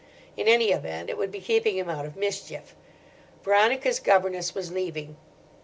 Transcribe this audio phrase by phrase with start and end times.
[0.35, 2.75] In any event, it would be keeping him out of mischief.
[3.43, 5.15] Veronica's governess was leaving.